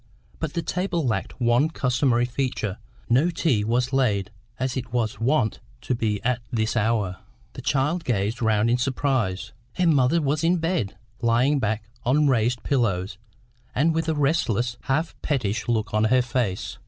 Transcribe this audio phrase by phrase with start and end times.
[0.39, 5.59] But the table lacked one customary feature; no tea was laid as it was wont
[5.81, 7.17] to be at this hour.
[7.53, 9.53] The child gazed round in surprise.
[9.73, 13.19] Her mother was in bed, lying back on raised pillows,
[13.75, 16.79] and with a restless, half pettish look on her face.